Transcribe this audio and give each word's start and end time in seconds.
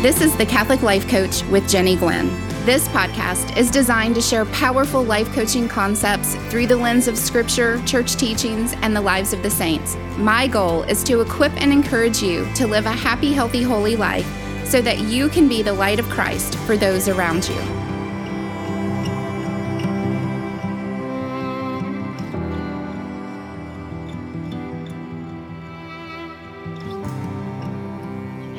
This 0.00 0.22
is 0.22 0.34
the 0.34 0.46
Catholic 0.46 0.80
Life 0.80 1.06
Coach 1.06 1.44
with 1.48 1.68
Jennie 1.68 1.94
Glenn. 1.94 2.28
This 2.64 2.88
podcast 2.88 3.54
is 3.58 3.70
designed 3.70 4.14
to 4.14 4.22
share 4.22 4.46
powerful 4.46 5.02
life 5.02 5.30
coaching 5.34 5.68
concepts 5.68 6.36
through 6.48 6.68
the 6.68 6.76
lens 6.76 7.06
of 7.06 7.18
scripture, 7.18 7.84
church 7.84 8.16
teachings, 8.16 8.72
and 8.80 8.96
the 8.96 9.00
lives 9.02 9.34
of 9.34 9.42
the 9.42 9.50
saints. 9.50 9.98
My 10.16 10.46
goal 10.46 10.84
is 10.84 11.04
to 11.04 11.20
equip 11.20 11.52
and 11.60 11.70
encourage 11.70 12.22
you 12.22 12.50
to 12.54 12.66
live 12.66 12.86
a 12.86 12.90
happy, 12.90 13.34
healthy, 13.34 13.62
holy 13.62 13.94
life 13.94 14.26
so 14.64 14.80
that 14.80 15.00
you 15.00 15.28
can 15.28 15.48
be 15.48 15.60
the 15.60 15.74
light 15.74 16.00
of 16.00 16.08
Christ 16.08 16.54
for 16.60 16.78
those 16.78 17.06
around 17.06 17.46
you. 17.46 17.89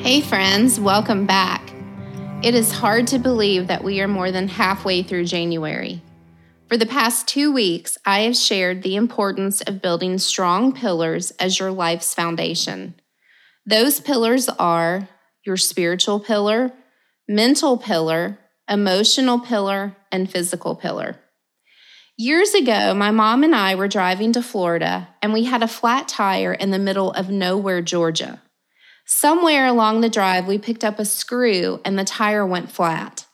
Hey, 0.02 0.20
friends, 0.20 0.80
welcome 0.80 1.26
back. 1.26 1.72
It 2.42 2.56
is 2.56 2.72
hard 2.72 3.06
to 3.06 3.20
believe 3.20 3.68
that 3.68 3.84
we 3.84 4.00
are 4.00 4.08
more 4.08 4.32
than 4.32 4.48
halfway 4.48 5.04
through 5.04 5.26
January. 5.26 6.02
For 6.66 6.76
the 6.76 6.86
past 6.86 7.28
two 7.28 7.52
weeks, 7.52 7.96
I 8.04 8.22
have 8.22 8.36
shared 8.36 8.82
the 8.82 8.96
importance 8.96 9.60
of 9.60 9.80
building 9.80 10.18
strong 10.18 10.72
pillars 10.72 11.30
as 11.38 11.60
your 11.60 11.70
life's 11.70 12.14
foundation. 12.14 12.96
Those 13.64 14.00
pillars 14.00 14.48
are 14.48 15.08
your 15.46 15.56
spiritual 15.56 16.18
pillar, 16.18 16.72
mental 17.28 17.78
pillar, 17.78 18.40
emotional 18.68 19.38
pillar, 19.38 19.96
and 20.10 20.28
physical 20.28 20.74
pillar. 20.74 21.14
Years 22.18 22.54
ago, 22.54 22.92
my 22.92 23.12
mom 23.12 23.44
and 23.44 23.54
I 23.54 23.76
were 23.76 23.86
driving 23.86 24.32
to 24.32 24.42
Florida, 24.42 25.10
and 25.22 25.32
we 25.32 25.44
had 25.44 25.62
a 25.62 25.68
flat 25.68 26.08
tire 26.08 26.52
in 26.52 26.72
the 26.72 26.78
middle 26.80 27.12
of 27.12 27.30
nowhere, 27.30 27.80
Georgia. 27.80 28.42
Somewhere 29.04 29.66
along 29.66 30.00
the 30.00 30.08
drive, 30.08 30.46
we 30.46 30.58
picked 30.58 30.84
up 30.84 30.98
a 30.98 31.04
screw 31.04 31.80
and 31.84 31.98
the 31.98 32.04
tire 32.04 32.46
went 32.46 32.70
flat. 32.70 33.26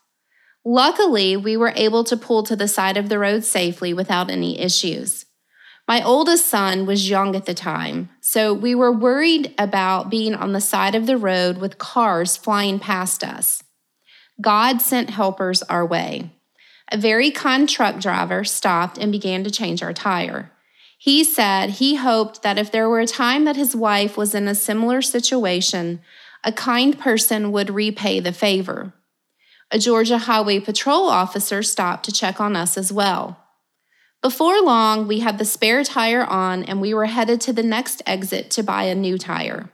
Luckily, 0.65 1.37
we 1.37 1.55
were 1.55 1.73
able 1.75 2.03
to 2.03 2.17
pull 2.17 2.43
to 2.43 2.55
the 2.55 2.67
side 2.67 2.97
of 2.97 3.09
the 3.09 3.19
road 3.19 3.43
safely 3.43 3.93
without 3.93 4.29
any 4.29 4.59
issues. 4.59 5.25
My 5.87 6.03
oldest 6.03 6.45
son 6.45 6.85
was 6.85 7.09
young 7.09 7.35
at 7.35 7.45
the 7.47 7.55
time, 7.55 8.09
so 8.21 8.53
we 8.53 8.75
were 8.75 8.91
worried 8.91 9.55
about 9.57 10.11
being 10.11 10.35
on 10.35 10.53
the 10.53 10.61
side 10.61 10.93
of 10.93 11.07
the 11.07 11.17
road 11.17 11.57
with 11.57 11.79
cars 11.79 12.37
flying 12.37 12.77
past 12.77 13.23
us. 13.23 13.63
God 14.39 14.81
sent 14.81 15.09
helpers 15.09 15.63
our 15.63 15.85
way. 15.85 16.29
A 16.91 16.97
very 16.97 17.31
kind 17.31 17.67
truck 17.67 17.99
driver 17.99 18.43
stopped 18.43 18.97
and 18.97 19.11
began 19.11 19.43
to 19.43 19.51
change 19.51 19.81
our 19.81 19.93
tire. 19.93 20.51
He 21.01 21.23
said 21.23 21.69
he 21.69 21.95
hoped 21.95 22.43
that 22.43 22.59
if 22.59 22.73
there 22.73 22.89
were 22.89 22.99
a 22.99 23.07
time 23.07 23.45
that 23.45 23.55
his 23.55 23.73
wife 23.73 24.17
was 24.17 24.35
in 24.35 24.49
a 24.49 24.53
similar 24.53 25.01
situation, 25.01 26.01
a 26.43 26.51
kind 26.51 26.99
person 26.99 27.53
would 27.53 27.69
repay 27.69 28.19
the 28.19 28.33
favor. 28.33 28.91
A 29.71 29.79
Georgia 29.79 30.17
Highway 30.17 30.59
Patrol 30.59 31.07
officer 31.07 31.63
stopped 31.63 32.03
to 32.03 32.11
check 32.11 32.41
on 32.41 32.57
us 32.57 32.77
as 32.77 32.91
well. 32.91 33.37
Before 34.21 34.61
long, 34.61 35.07
we 35.07 35.19
had 35.19 35.37
the 35.37 35.45
spare 35.45 35.85
tire 35.85 36.25
on 36.25 36.63
and 36.63 36.81
we 36.81 36.93
were 36.93 37.05
headed 37.05 37.39
to 37.41 37.53
the 37.53 37.63
next 37.63 38.01
exit 38.05 38.51
to 38.51 38.63
buy 38.63 38.83
a 38.83 38.95
new 38.95 39.17
tire. 39.17 39.71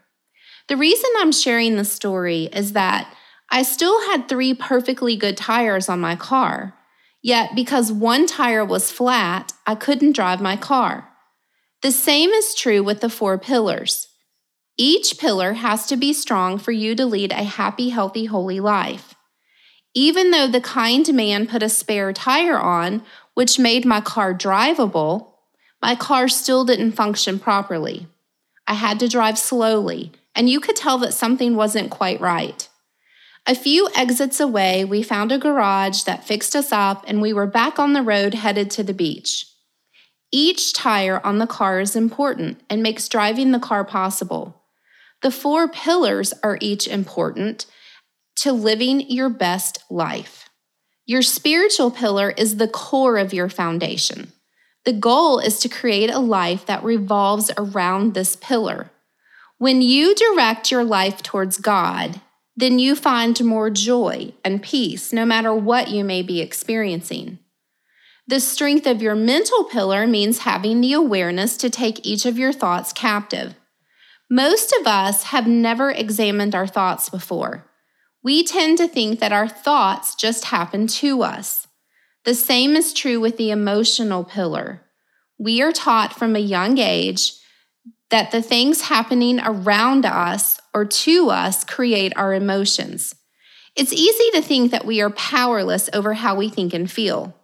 The 0.67 0.77
reason 0.77 1.09
I'm 1.17 1.31
sharing 1.31 1.75
this 1.75 1.91
story 1.91 2.49
is 2.53 2.73
that 2.73 3.11
I 3.49 3.63
still 3.63 3.99
had 4.11 4.29
three 4.29 4.53
perfectly 4.53 5.15
good 5.15 5.37
tires 5.37 5.89
on 5.89 5.99
my 5.99 6.15
car, 6.15 6.75
yet 7.23 7.55
because 7.55 7.91
one 7.91 8.27
tire 8.27 8.63
was 8.63 8.91
flat, 8.91 9.53
I 9.65 9.73
couldn't 9.73 10.15
drive 10.15 10.39
my 10.39 10.55
car. 10.55 11.09
The 11.81 11.91
same 11.91 12.31
is 12.31 12.55
true 12.55 12.83
with 12.83 13.01
the 13.01 13.09
four 13.09 13.37
pillars. 13.37 14.07
Each 14.77 15.17
pillar 15.17 15.53
has 15.53 15.85
to 15.87 15.97
be 15.97 16.11
strong 16.13 16.57
for 16.57 16.71
you 16.71 16.95
to 16.95 17.05
lead 17.05 17.31
a 17.31 17.43
happy, 17.43 17.89
healthy, 17.89 18.25
holy 18.25 18.59
life. 18.59 19.15
Even 19.93 20.31
though 20.31 20.47
the 20.47 20.59
kind 20.59 21.13
man 21.13 21.47
put 21.47 21.63
a 21.63 21.69
spare 21.69 22.11
tire 22.11 22.57
on, 22.57 23.03
which 23.33 23.59
made 23.59 23.85
my 23.85 24.01
car 24.01 24.33
drivable, 24.33 25.33
my 25.81 25.95
car 25.95 26.27
still 26.27 26.65
didn't 26.65 26.93
function 26.93 27.39
properly. 27.39 28.07
I 28.67 28.73
had 28.73 28.99
to 28.99 29.07
drive 29.07 29.37
slowly, 29.37 30.11
and 30.33 30.49
you 30.49 30.59
could 30.59 30.75
tell 30.75 30.97
that 30.97 31.13
something 31.13 31.55
wasn't 31.55 31.91
quite 31.91 32.19
right. 32.19 32.67
A 33.47 33.55
few 33.55 33.87
exits 33.95 34.39
away, 34.39 34.83
we 34.83 35.03
found 35.03 35.31
a 35.31 35.37
garage 35.37 36.03
that 36.03 36.25
fixed 36.25 36.55
us 36.55 36.71
up, 36.71 37.05
and 37.07 37.21
we 37.21 37.31
were 37.31 37.45
back 37.45 37.77
on 37.77 37.93
the 37.93 38.01
road 38.01 38.33
headed 38.33 38.71
to 38.71 38.83
the 38.83 38.93
beach. 38.93 39.45
Each 40.37 40.73
tire 40.73 41.25
on 41.25 41.37
the 41.37 41.47
car 41.47 41.79
is 41.79 41.95
important 41.95 42.59
and 42.69 42.83
makes 42.83 43.07
driving 43.07 43.53
the 43.53 43.59
car 43.59 43.85
possible. 43.85 44.63
The 45.21 45.31
four 45.31 45.69
pillars 45.69 46.33
are 46.43 46.57
each 46.59 46.89
important 46.89 47.65
to 48.41 48.51
living 48.51 49.09
your 49.09 49.29
best 49.29 49.85
life. 49.89 50.49
Your 51.05 51.21
spiritual 51.21 51.89
pillar 51.89 52.31
is 52.31 52.57
the 52.57 52.67
core 52.67 53.17
of 53.17 53.33
your 53.33 53.47
foundation. 53.47 54.33
The 54.83 54.91
goal 54.91 55.39
is 55.39 55.57
to 55.61 55.69
create 55.69 56.11
a 56.11 56.19
life 56.19 56.65
that 56.65 56.83
revolves 56.83 57.49
around 57.57 58.13
this 58.13 58.35
pillar. 58.35 58.91
When 59.57 59.81
you 59.81 60.13
direct 60.15 60.69
your 60.69 60.83
life 60.83 61.23
towards 61.23 61.59
God, 61.59 62.19
then 62.57 62.77
you 62.77 62.97
find 62.97 63.41
more 63.41 63.69
joy 63.69 64.33
and 64.43 64.61
peace 64.61 65.13
no 65.13 65.25
matter 65.25 65.53
what 65.53 65.87
you 65.87 66.03
may 66.03 66.21
be 66.21 66.41
experiencing. 66.41 67.39
The 68.27 68.39
strength 68.39 68.87
of 68.87 69.03
your 69.03 69.15
mental 69.15 69.65
pillar 69.65 70.07
means 70.07 70.39
having 70.39 70.81
the 70.81 70.93
awareness 70.93 71.57
to 71.57 71.69
take 71.69 72.05
each 72.05 72.25
of 72.25 72.39
your 72.39 72.51
thoughts 72.51 72.91
captive. 72.91 73.53
Most 74.29 74.73
of 74.79 74.87
us 74.87 75.25
have 75.25 75.45
never 75.45 75.91
examined 75.91 76.55
our 76.55 76.65
thoughts 76.65 77.07
before. 77.09 77.69
We 78.23 78.43
tend 78.43 78.79
to 78.79 78.87
think 78.87 79.19
that 79.19 79.31
our 79.31 79.47
thoughts 79.47 80.15
just 80.15 80.45
happen 80.45 80.87
to 80.87 81.21
us. 81.21 81.67
The 82.23 82.33
same 82.33 82.75
is 82.75 82.93
true 82.93 83.19
with 83.19 83.37
the 83.37 83.51
emotional 83.51 84.23
pillar. 84.23 84.81
We 85.37 85.61
are 85.61 85.71
taught 85.71 86.17
from 86.17 86.35
a 86.35 86.39
young 86.39 86.79
age 86.79 87.33
that 88.09 88.31
the 88.31 88.41
things 88.41 88.81
happening 88.81 89.39
around 89.39 90.05
us 90.07 90.59
or 90.73 90.85
to 90.85 91.29
us 91.29 91.63
create 91.63 92.13
our 92.15 92.33
emotions. 92.33 93.13
It's 93.75 93.93
easy 93.93 94.31
to 94.31 94.41
think 94.41 94.71
that 94.71 94.85
we 94.85 95.01
are 95.01 95.11
powerless 95.11 95.91
over 95.93 96.15
how 96.15 96.35
we 96.35 96.49
think 96.49 96.73
and 96.73 96.89
feel. 96.89 97.35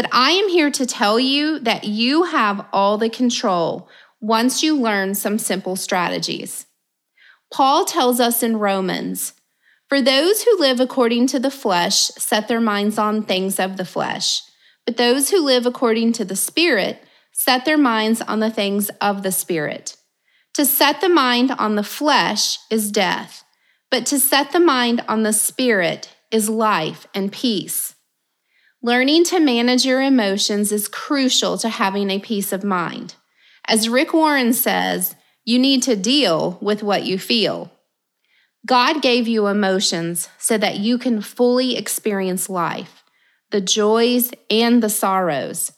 But 0.00 0.08
I 0.12 0.30
am 0.30 0.48
here 0.48 0.70
to 0.70 0.86
tell 0.86 1.20
you 1.20 1.58
that 1.58 1.84
you 1.84 2.22
have 2.22 2.64
all 2.72 2.96
the 2.96 3.10
control 3.10 3.86
once 4.18 4.62
you 4.62 4.74
learn 4.74 5.14
some 5.14 5.38
simple 5.38 5.76
strategies. 5.76 6.64
Paul 7.52 7.84
tells 7.84 8.18
us 8.18 8.42
in 8.42 8.56
Romans 8.56 9.34
For 9.90 10.00
those 10.00 10.44
who 10.44 10.58
live 10.58 10.80
according 10.80 11.26
to 11.26 11.38
the 11.38 11.50
flesh 11.50 12.06
set 12.16 12.48
their 12.48 12.62
minds 12.62 12.96
on 12.96 13.24
things 13.24 13.60
of 13.60 13.76
the 13.76 13.84
flesh, 13.84 14.40
but 14.86 14.96
those 14.96 15.28
who 15.28 15.44
live 15.44 15.66
according 15.66 16.14
to 16.14 16.24
the 16.24 16.34
Spirit 16.34 17.02
set 17.30 17.66
their 17.66 17.76
minds 17.76 18.22
on 18.22 18.40
the 18.40 18.50
things 18.50 18.88
of 19.02 19.22
the 19.22 19.32
Spirit. 19.32 19.98
To 20.54 20.64
set 20.64 21.02
the 21.02 21.10
mind 21.10 21.50
on 21.58 21.74
the 21.74 21.84
flesh 21.84 22.56
is 22.70 22.90
death, 22.90 23.44
but 23.90 24.06
to 24.06 24.18
set 24.18 24.52
the 24.52 24.60
mind 24.60 25.04
on 25.08 25.24
the 25.24 25.34
Spirit 25.34 26.08
is 26.30 26.48
life 26.48 27.06
and 27.12 27.30
peace. 27.30 27.96
Learning 28.82 29.24
to 29.24 29.38
manage 29.38 29.84
your 29.84 30.00
emotions 30.00 30.72
is 30.72 30.88
crucial 30.88 31.58
to 31.58 31.68
having 31.68 32.08
a 32.08 32.18
peace 32.18 32.50
of 32.50 32.64
mind. 32.64 33.14
As 33.68 33.90
Rick 33.90 34.14
Warren 34.14 34.54
says, 34.54 35.16
you 35.44 35.58
need 35.58 35.82
to 35.82 35.96
deal 35.96 36.56
with 36.62 36.82
what 36.82 37.04
you 37.04 37.18
feel. 37.18 37.70
God 38.66 39.02
gave 39.02 39.28
you 39.28 39.48
emotions 39.48 40.30
so 40.38 40.56
that 40.56 40.78
you 40.78 40.96
can 40.96 41.20
fully 41.20 41.76
experience 41.76 42.48
life, 42.48 43.04
the 43.50 43.60
joys 43.60 44.30
and 44.48 44.82
the 44.82 44.88
sorrows. 44.88 45.72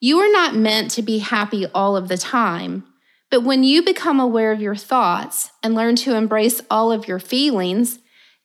You 0.00 0.18
are 0.18 0.32
not 0.32 0.56
meant 0.56 0.90
to 0.92 1.02
be 1.02 1.18
happy 1.18 1.66
all 1.66 1.96
of 1.96 2.08
the 2.08 2.18
time, 2.18 2.82
but 3.30 3.44
when 3.44 3.62
you 3.62 3.80
become 3.80 4.18
aware 4.18 4.50
of 4.50 4.60
your 4.60 4.74
thoughts 4.74 5.52
and 5.62 5.74
learn 5.74 5.94
to 5.96 6.16
embrace 6.16 6.60
all 6.68 6.90
of 6.90 7.06
your 7.06 7.20
feelings, 7.20 8.00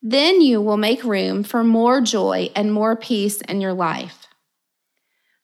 then 0.08 0.40
you 0.40 0.62
will 0.62 0.78
make 0.78 1.04
room 1.04 1.44
for 1.44 1.64
more 1.64 2.00
joy 2.00 2.48
and 2.56 2.72
more 2.72 2.96
peace 2.96 3.42
in 3.42 3.60
your 3.60 3.74
life. 3.74 4.28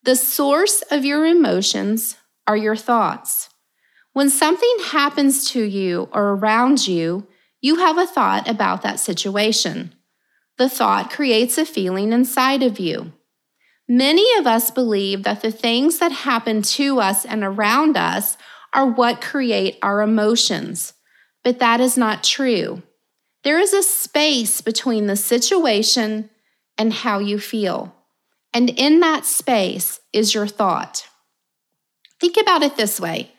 The 0.04 0.16
source 0.16 0.84
of 0.92 1.04
your 1.04 1.26
emotions 1.26 2.16
are 2.46 2.56
your 2.56 2.76
thoughts. 2.76 3.50
When 4.14 4.30
something 4.30 4.76
happens 4.84 5.50
to 5.50 5.64
you 5.64 6.10
or 6.14 6.34
around 6.34 6.88
you, 6.88 7.26
you 7.60 7.78
have 7.78 7.98
a 7.98 8.06
thought 8.06 8.48
about 8.48 8.84
that 8.84 9.00
situation. 9.00 9.96
The 10.60 10.70
thought 10.70 11.10
creates 11.10 11.58
a 11.58 11.66
feeling 11.66 12.14
inside 12.14 12.62
of 12.62 12.80
you. 12.80 13.14
Many 13.90 14.28
of 14.38 14.46
us 14.46 14.70
believe 14.70 15.24
that 15.24 15.42
the 15.42 15.52
things 15.52 15.98
that 15.98 16.12
happen 16.12 16.62
to 16.62 17.00
us 17.00 17.26
and 17.26 17.44
around 17.44 17.98
us 17.98 18.38
are 18.76 18.86
what 18.86 19.22
create 19.22 19.80
our 19.82 20.04
emotions, 20.04 20.94
but 21.44 21.58
that 21.58 21.82
is 21.82 21.98
not 21.98 22.24
true. 22.24 22.84
There 23.44 23.60
is 23.60 23.74
a 23.74 23.84
space 23.84 24.62
between 24.62 25.08
the 25.08 25.16
situation 25.16 26.30
and 26.78 26.94
how 26.94 27.20
you 27.20 27.40
feel. 27.40 27.96
And 28.54 28.70
in 28.70 29.00
that 29.00 29.26
space 29.26 30.00
is 30.14 30.34
your 30.34 30.48
thought. 30.48 31.08
Think 32.20 32.38
about 32.38 32.64
it 32.64 32.78
this 32.78 33.00
way 33.00 33.32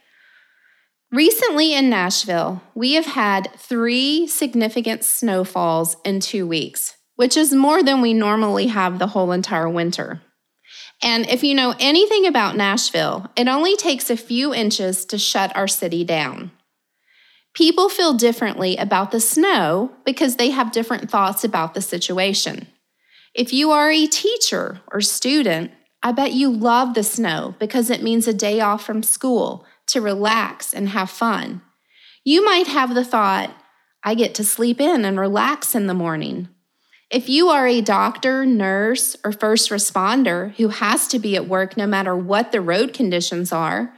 Recently 1.12 1.74
in 1.74 1.90
Nashville, 1.90 2.62
we 2.74 2.94
have 2.94 3.04
had 3.04 3.50
three 3.58 4.26
significant 4.26 5.04
snowfalls 5.04 5.98
in 6.06 6.20
two 6.20 6.46
weeks, 6.46 6.96
which 7.16 7.36
is 7.36 7.52
more 7.52 7.82
than 7.82 8.00
we 8.00 8.14
normally 8.14 8.68
have 8.68 8.98
the 8.98 9.08
whole 9.08 9.30
entire 9.30 9.68
winter. 9.68 10.22
And 11.02 11.28
if 11.28 11.44
you 11.44 11.54
know 11.54 11.74
anything 11.78 12.26
about 12.26 12.56
Nashville, 12.56 13.30
it 13.36 13.46
only 13.46 13.76
takes 13.76 14.08
a 14.08 14.16
few 14.16 14.54
inches 14.54 15.04
to 15.06 15.18
shut 15.18 15.54
our 15.54 15.68
city 15.68 16.02
down. 16.02 16.50
People 17.54 17.88
feel 17.88 18.14
differently 18.14 18.76
about 18.76 19.10
the 19.10 19.20
snow 19.20 19.92
because 20.06 20.36
they 20.36 20.50
have 20.50 20.72
different 20.72 21.10
thoughts 21.10 21.44
about 21.44 21.74
the 21.74 21.82
situation. 21.82 22.66
If 23.34 23.52
you 23.52 23.70
are 23.70 23.90
a 23.90 24.06
teacher 24.06 24.80
or 24.90 25.00
student, 25.00 25.70
I 26.02 26.12
bet 26.12 26.32
you 26.32 26.50
love 26.50 26.94
the 26.94 27.02
snow 27.02 27.54
because 27.58 27.90
it 27.90 28.02
means 28.02 28.26
a 28.26 28.32
day 28.32 28.60
off 28.60 28.84
from 28.84 29.02
school 29.02 29.66
to 29.88 30.00
relax 30.00 30.72
and 30.72 30.88
have 30.90 31.10
fun. 31.10 31.60
You 32.24 32.44
might 32.44 32.68
have 32.68 32.94
the 32.94 33.04
thought, 33.04 33.54
I 34.02 34.14
get 34.14 34.34
to 34.36 34.44
sleep 34.44 34.80
in 34.80 35.04
and 35.04 35.20
relax 35.20 35.74
in 35.74 35.86
the 35.86 35.94
morning. 35.94 36.48
If 37.10 37.28
you 37.28 37.50
are 37.50 37.66
a 37.66 37.82
doctor, 37.82 38.46
nurse, 38.46 39.16
or 39.22 39.32
first 39.32 39.70
responder 39.70 40.54
who 40.56 40.68
has 40.68 41.06
to 41.08 41.18
be 41.18 41.36
at 41.36 41.46
work 41.46 41.76
no 41.76 41.86
matter 41.86 42.16
what 42.16 42.50
the 42.50 42.62
road 42.62 42.94
conditions 42.94 43.52
are, 43.52 43.94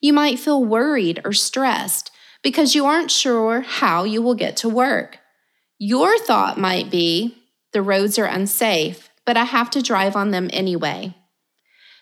you 0.00 0.12
might 0.12 0.38
feel 0.38 0.62
worried 0.62 1.20
or 1.24 1.32
stressed 1.32 2.10
because 2.42 2.74
you 2.74 2.86
aren't 2.86 3.10
sure 3.10 3.60
how 3.60 4.04
you 4.04 4.22
will 4.22 4.34
get 4.34 4.56
to 4.58 4.68
work. 4.68 5.18
Your 5.78 6.18
thought 6.18 6.58
might 6.58 6.90
be, 6.90 7.36
the 7.72 7.82
roads 7.82 8.18
are 8.18 8.24
unsafe, 8.24 9.10
but 9.24 9.36
I 9.36 9.44
have 9.44 9.70
to 9.70 9.82
drive 9.82 10.16
on 10.16 10.30
them 10.30 10.48
anyway. 10.52 11.14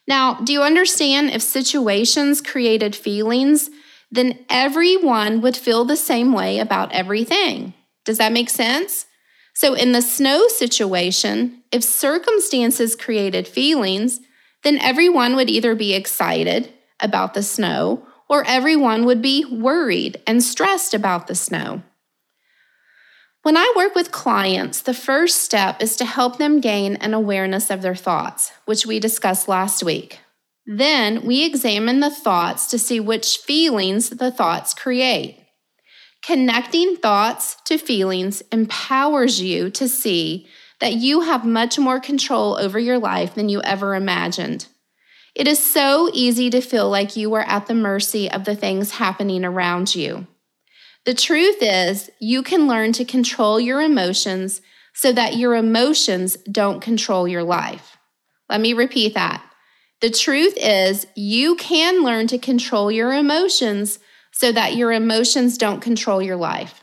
Now, 0.07 0.35
do 0.35 0.53
you 0.53 0.63
understand 0.63 1.31
if 1.31 1.43
situations 1.43 2.41
created 2.41 2.95
feelings, 2.95 3.71
then 4.11 4.39
everyone 4.49 5.41
would 5.41 5.57
feel 5.57 5.85
the 5.85 5.97
same 5.97 6.33
way 6.33 6.59
about 6.59 6.93
everything? 6.93 7.75
Does 8.05 8.19
that 8.19 8.33
make 8.33 8.49
sense? 8.49 9.07
So, 9.55 9.75
in 9.75 9.93
the 9.93 10.03
snow 10.03 10.49
situation, 10.49 11.63
if 11.73 11.83
circumstances 11.83 12.95
created 12.95 13.49
feelings, 13.49 14.21
then 14.63 14.79
everyone 14.79 15.35
would 15.35 15.51
either 15.51 15.75
be 15.75 15.95
excited 15.95 16.73
about 17.01 17.35
the 17.35 17.43
snow 17.43 18.07
or 18.29 18.45
everyone 18.47 19.05
would 19.05 19.23
be 19.23 19.45
worried 19.45 20.21
and 20.27 20.43
stressed 20.43 20.95
about 20.95 21.27
the 21.27 21.35
snow. 21.35 21.83
When 23.43 23.57
I 23.57 23.73
work 23.77 23.95
with 23.95 24.11
clients, 24.11 24.81
the 24.81 24.95
first 24.95 25.43
step 25.43 25.81
is 25.81 25.95
to 25.97 26.05
help 26.05 26.37
them 26.37 26.61
gain 26.61 26.97
an 26.97 27.15
awareness 27.15 27.71
of 27.71 27.81
their 27.81 27.95
thoughts, 27.95 28.51
which 28.65 28.85
we 28.85 28.99
discussed 28.99 29.47
last 29.47 29.85
week. 29.85 30.19
Then 30.67 31.25
we 31.25 31.45
examine 31.45 32.01
the 32.01 32.11
thoughts 32.11 32.67
to 32.69 32.79
see 32.79 32.99
which 32.99 33.39
feelings 33.39 34.11
the 34.11 34.33
thoughts 34.33 34.75
create. 34.75 35.47
Connecting 36.23 36.97
thoughts 36.97 37.57
to 37.67 37.79
feelings 37.79 38.43
empowers 38.51 39.41
you 39.41 39.71
to 39.71 39.89
see 39.89 40.49
that 40.81 40.95
you 40.95 41.21
have 41.21 41.45
much 41.45 41.79
more 41.79 42.01
control 42.01 42.59
over 42.59 42.81
your 42.81 42.99
life 42.99 43.37
than 43.37 43.49
you 43.49 43.63
ever 43.63 43.95
imagined. 43.95 44.67
It 45.37 45.47
is 45.47 45.63
so 45.63 46.09
easy 46.15 46.49
to 46.49 46.63
feel 46.63 46.89
like 46.89 47.15
you 47.15 47.35
are 47.35 47.43
at 47.43 47.67
the 47.67 47.75
mercy 47.75 48.31
of 48.31 48.47
the 48.47 48.57
things 48.57 48.93
happening 48.93 49.45
around 49.45 49.95
you. 49.95 50.27
The 51.05 51.13
truth 51.13 51.59
is, 51.61 52.11
you 52.19 52.43
can 52.43 52.67
learn 52.67 52.93
to 52.95 53.05
control 53.05 53.61
your 53.61 53.83
emotions 53.83 54.63
so 54.95 55.13
that 55.13 55.37
your 55.37 55.55
emotions 55.55 56.39
don't 56.51 56.81
control 56.81 57.29
your 57.29 57.43
life. 57.43 57.99
Let 58.49 58.63
me 58.63 58.73
repeat 58.73 59.13
that. 59.13 59.45
The 60.01 60.09
truth 60.09 60.55
is, 60.57 61.07
you 61.15 61.55
can 61.57 62.03
learn 62.03 62.29
to 62.29 62.39
control 62.39 62.91
your 62.91 63.13
emotions 63.13 63.99
so 64.33 64.53
that 64.53 64.75
your 64.75 64.91
emotions 64.91 65.59
don't 65.59 65.83
control 65.83 66.23
your 66.23 66.37
life. 66.37 66.83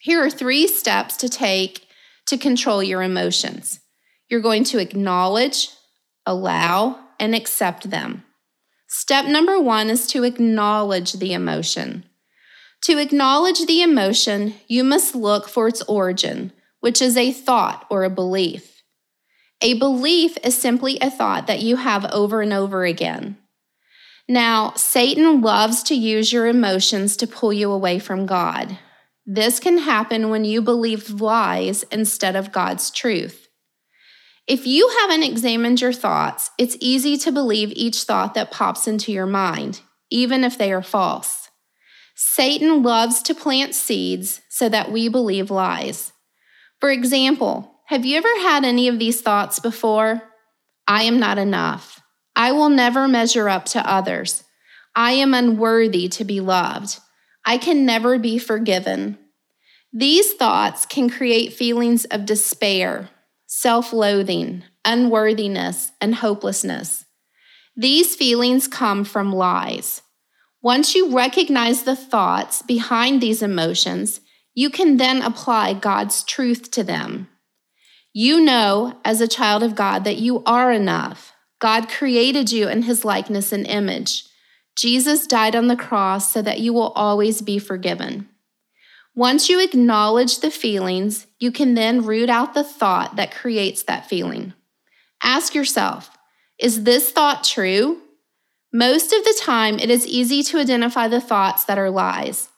Here 0.00 0.24
are 0.24 0.30
three 0.30 0.66
steps 0.66 1.18
to 1.18 1.28
take 1.28 1.86
to 2.26 2.38
control 2.38 2.82
your 2.82 3.02
emotions. 3.02 3.80
You're 4.30 4.40
going 4.40 4.64
to 4.64 4.78
acknowledge, 4.78 5.68
allow, 6.24 7.03
and 7.18 7.34
accept 7.34 7.90
them. 7.90 8.24
Step 8.88 9.26
number 9.26 9.60
one 9.60 9.90
is 9.90 10.06
to 10.08 10.24
acknowledge 10.24 11.14
the 11.14 11.32
emotion. 11.32 12.04
To 12.82 12.98
acknowledge 12.98 13.66
the 13.66 13.82
emotion, 13.82 14.54
you 14.68 14.84
must 14.84 15.14
look 15.14 15.48
for 15.48 15.68
its 15.68 15.82
origin, 15.82 16.52
which 16.80 17.00
is 17.00 17.16
a 17.16 17.32
thought 17.32 17.86
or 17.90 18.04
a 18.04 18.10
belief. 18.10 18.82
A 19.62 19.78
belief 19.78 20.36
is 20.44 20.56
simply 20.56 20.98
a 21.00 21.10
thought 21.10 21.46
that 21.46 21.62
you 21.62 21.76
have 21.76 22.04
over 22.12 22.42
and 22.42 22.52
over 22.52 22.84
again. 22.84 23.38
Now, 24.28 24.72
Satan 24.76 25.40
loves 25.40 25.82
to 25.84 25.94
use 25.94 26.32
your 26.32 26.46
emotions 26.46 27.16
to 27.16 27.26
pull 27.26 27.52
you 27.52 27.70
away 27.70 27.98
from 27.98 28.26
God. 28.26 28.78
This 29.26 29.58
can 29.58 29.78
happen 29.78 30.28
when 30.28 30.44
you 30.44 30.60
believe 30.60 31.20
lies 31.20 31.82
instead 31.84 32.36
of 32.36 32.52
God's 32.52 32.90
truth. 32.90 33.43
If 34.46 34.66
you 34.66 34.90
haven't 35.00 35.22
examined 35.22 35.80
your 35.80 35.92
thoughts, 35.92 36.50
it's 36.58 36.76
easy 36.78 37.16
to 37.18 37.32
believe 37.32 37.72
each 37.74 38.02
thought 38.02 38.34
that 38.34 38.50
pops 38.50 38.86
into 38.86 39.10
your 39.10 39.26
mind, 39.26 39.80
even 40.10 40.44
if 40.44 40.58
they 40.58 40.70
are 40.72 40.82
false. 40.82 41.48
Satan 42.14 42.82
loves 42.82 43.22
to 43.22 43.34
plant 43.34 43.74
seeds 43.74 44.42
so 44.50 44.68
that 44.68 44.92
we 44.92 45.08
believe 45.08 45.50
lies. 45.50 46.12
For 46.78 46.90
example, 46.90 47.80
have 47.86 48.04
you 48.04 48.18
ever 48.18 48.28
had 48.40 48.64
any 48.64 48.86
of 48.88 48.98
these 48.98 49.22
thoughts 49.22 49.60
before? 49.60 50.22
I 50.86 51.04
am 51.04 51.18
not 51.18 51.38
enough. 51.38 52.02
I 52.36 52.52
will 52.52 52.68
never 52.68 53.08
measure 53.08 53.48
up 53.48 53.64
to 53.66 53.90
others. 53.90 54.44
I 54.94 55.12
am 55.12 55.32
unworthy 55.34 56.08
to 56.08 56.24
be 56.24 56.40
loved. 56.40 56.98
I 57.44 57.58
can 57.58 57.86
never 57.86 58.18
be 58.18 58.38
forgiven. 58.38 59.18
These 59.92 60.34
thoughts 60.34 60.86
can 60.86 61.08
create 61.08 61.52
feelings 61.52 62.04
of 62.06 62.26
despair, 62.26 63.10
self 63.56 63.92
loathing, 63.92 64.64
unworthiness, 64.84 65.92
and 66.00 66.16
hopelessness. 66.16 67.04
These 67.76 68.16
feelings 68.16 68.66
come 68.66 69.04
from 69.04 69.32
lies. 69.32 70.02
Once 70.60 70.96
you 70.96 71.14
recognize 71.14 71.84
the 71.84 71.94
thoughts 71.94 72.62
behind 72.62 73.20
these 73.20 73.42
emotions, 73.42 74.20
you 74.54 74.70
can 74.70 74.96
then 74.96 75.22
apply 75.22 75.72
God's 75.72 76.24
truth 76.24 76.72
to 76.72 76.82
them. 76.82 77.28
You 78.12 78.40
know, 78.40 78.98
as 79.04 79.20
a 79.20 79.28
child 79.28 79.62
of 79.62 79.76
God, 79.76 80.02
that 80.02 80.18
you 80.18 80.42
are 80.44 80.72
enough. 80.72 81.32
God 81.60 81.88
created 81.88 82.50
you 82.50 82.68
in 82.68 82.82
his 82.82 83.04
likeness 83.04 83.52
and 83.52 83.66
image. 83.68 84.24
Jesus 84.76 85.28
died 85.28 85.54
on 85.54 85.68
the 85.68 85.76
cross 85.76 86.32
so 86.32 86.42
that 86.42 86.58
you 86.58 86.72
will 86.72 86.92
always 86.96 87.40
be 87.40 87.60
forgiven. 87.60 88.28
Once 89.16 89.48
you 89.48 89.62
acknowledge 89.62 90.40
the 90.40 90.50
feelings, 90.50 91.28
you 91.38 91.52
can 91.52 91.74
then 91.74 92.04
root 92.04 92.28
out 92.28 92.52
the 92.52 92.64
thought 92.64 93.14
that 93.14 93.34
creates 93.34 93.84
that 93.84 94.08
feeling. 94.08 94.52
Ask 95.22 95.54
yourself 95.54 96.10
Is 96.58 96.82
this 96.82 97.10
thought 97.10 97.44
true? 97.44 98.00
Most 98.72 99.12
of 99.12 99.22
the 99.22 99.38
time, 99.40 99.78
it 99.78 99.88
is 99.88 100.06
easy 100.06 100.42
to 100.42 100.58
identify 100.58 101.06
the 101.06 101.20
thoughts 101.20 101.64
that 101.64 101.78
are 101.78 101.90
lies. 101.90 102.48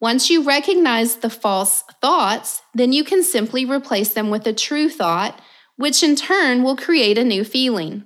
Once 0.00 0.30
you 0.30 0.42
recognize 0.42 1.16
the 1.16 1.28
false 1.28 1.82
thoughts, 2.00 2.62
then 2.74 2.92
you 2.92 3.04
can 3.04 3.22
simply 3.22 3.66
replace 3.66 4.14
them 4.14 4.30
with 4.30 4.46
a 4.46 4.52
true 4.54 4.88
thought, 4.88 5.38
which 5.76 6.02
in 6.02 6.16
turn 6.16 6.62
will 6.62 6.76
create 6.76 7.18
a 7.18 7.24
new 7.24 7.44
feeling. 7.44 8.04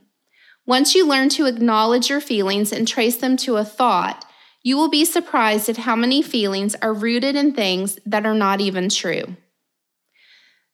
Once 0.66 0.94
you 0.94 1.06
learn 1.06 1.28
to 1.28 1.46
acknowledge 1.46 2.08
your 2.08 2.20
feelings 2.20 2.72
and 2.72 2.86
trace 2.86 3.16
them 3.16 3.36
to 3.36 3.56
a 3.56 3.64
thought, 3.64 4.24
you 4.62 4.76
will 4.76 4.90
be 4.90 5.04
surprised 5.04 5.68
at 5.68 5.78
how 5.78 5.96
many 5.96 6.22
feelings 6.22 6.74
are 6.82 6.92
rooted 6.92 7.36
in 7.36 7.52
things 7.52 7.98
that 8.04 8.26
are 8.26 8.34
not 8.34 8.60
even 8.60 8.88
true. 8.88 9.36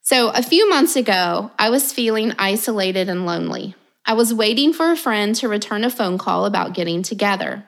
So, 0.02 0.28
a 0.30 0.42
few 0.42 0.68
months 0.68 0.94
ago, 0.94 1.50
I 1.58 1.70
was 1.70 1.92
feeling 1.92 2.32
isolated 2.38 3.08
and 3.08 3.26
lonely. 3.26 3.74
I 4.04 4.12
was 4.12 4.32
waiting 4.32 4.72
for 4.72 4.90
a 4.92 4.96
friend 4.96 5.34
to 5.36 5.48
return 5.48 5.82
a 5.82 5.90
phone 5.90 6.16
call 6.16 6.46
about 6.46 6.74
getting 6.74 7.02
together. 7.02 7.64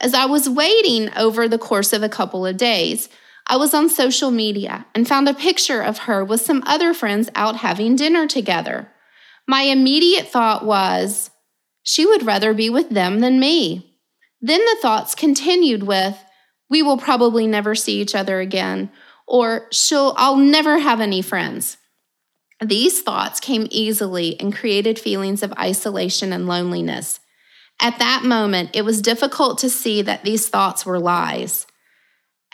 As 0.00 0.14
I 0.14 0.24
was 0.24 0.48
waiting 0.48 1.10
over 1.16 1.48
the 1.48 1.58
course 1.58 1.92
of 1.92 2.02
a 2.02 2.08
couple 2.08 2.46
of 2.46 2.56
days, 2.56 3.08
I 3.46 3.56
was 3.56 3.74
on 3.74 3.88
social 3.88 4.30
media 4.30 4.86
and 4.94 5.06
found 5.06 5.28
a 5.28 5.34
picture 5.34 5.80
of 5.80 5.98
her 5.98 6.24
with 6.24 6.40
some 6.40 6.62
other 6.66 6.92
friends 6.92 7.28
out 7.34 7.56
having 7.56 7.94
dinner 7.94 8.26
together. 8.26 8.88
My 9.46 9.62
immediate 9.62 10.28
thought 10.28 10.64
was, 10.64 11.30
she 11.82 12.04
would 12.04 12.24
rather 12.24 12.52
be 12.52 12.68
with 12.68 12.90
them 12.90 13.20
than 13.20 13.38
me. 13.38 13.95
Then 14.46 14.64
the 14.64 14.78
thoughts 14.80 15.16
continued 15.16 15.82
with, 15.82 16.16
we 16.70 16.80
will 16.80 16.98
probably 16.98 17.48
never 17.48 17.74
see 17.74 18.00
each 18.00 18.14
other 18.14 18.38
again, 18.38 18.92
or 19.26 19.66
she'll, 19.72 20.14
I'll 20.16 20.36
never 20.36 20.78
have 20.78 21.00
any 21.00 21.20
friends. 21.20 21.78
These 22.64 23.02
thoughts 23.02 23.40
came 23.40 23.66
easily 23.72 24.38
and 24.38 24.54
created 24.54 25.00
feelings 25.00 25.42
of 25.42 25.52
isolation 25.58 26.32
and 26.32 26.46
loneliness. 26.46 27.18
At 27.82 27.98
that 27.98 28.22
moment, 28.22 28.70
it 28.72 28.84
was 28.84 29.02
difficult 29.02 29.58
to 29.58 29.68
see 29.68 30.00
that 30.02 30.22
these 30.22 30.48
thoughts 30.48 30.86
were 30.86 31.00
lies. 31.00 31.66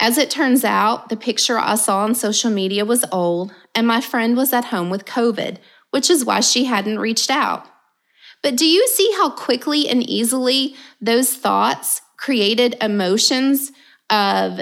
As 0.00 0.16
it 0.16 0.30
turns 0.30 0.64
out, 0.64 1.10
the 1.10 1.16
picture 1.16 1.58
I 1.58 1.74
saw 1.74 2.04
on 2.04 2.14
social 2.14 2.50
media 2.50 2.86
was 2.86 3.04
old, 3.12 3.52
and 3.74 3.86
my 3.86 4.00
friend 4.00 4.34
was 4.34 4.54
at 4.54 4.64
home 4.64 4.88
with 4.88 5.04
COVID, 5.04 5.58
which 5.90 6.08
is 6.08 6.24
why 6.24 6.40
she 6.40 6.64
hadn't 6.64 7.00
reached 7.00 7.30
out. 7.30 7.66
But 8.42 8.56
do 8.56 8.66
you 8.66 8.86
see 8.88 9.12
how 9.16 9.30
quickly 9.30 9.88
and 9.88 10.02
easily 10.02 10.74
those 11.00 11.34
thoughts 11.34 12.00
created 12.16 12.76
emotions 12.80 13.72
of 14.10 14.60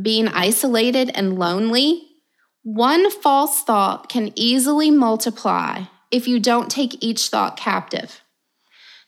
being 0.00 0.28
isolated 0.28 1.10
and 1.14 1.38
lonely, 1.38 2.08
one 2.62 3.10
false 3.10 3.62
thought 3.62 4.08
can 4.08 4.32
easily 4.36 4.90
multiply 4.90 5.84
if 6.10 6.28
you 6.28 6.38
don't 6.38 6.70
take 6.70 7.02
each 7.02 7.28
thought 7.28 7.56
captive. 7.56 8.20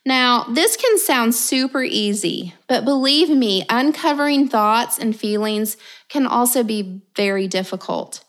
Now, 0.05 0.43
this 0.43 0.77
can 0.77 0.99
sound 0.99 1.33
super 1.33 1.81
easy, 1.81 2.53
but 2.67 2.85
believe 2.85 3.29
me, 3.29 3.65
uncovering 3.69 4.47
thoughts 4.47 4.99
and 4.99 5.15
feelings 5.15 5.77
can 6.09 6.27
also 6.27 6.63
be 6.63 7.01
very 7.15 7.47
difficult. 7.47 8.23